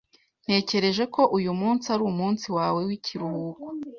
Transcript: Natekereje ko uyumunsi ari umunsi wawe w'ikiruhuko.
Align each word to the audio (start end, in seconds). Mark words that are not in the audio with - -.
Natekereje 0.47 1.03
ko 1.13 1.21
uyumunsi 1.37 1.85
ari 1.93 2.03
umunsi 2.11 2.47
wawe 2.57 2.79
w'ikiruhuko. 2.87 3.65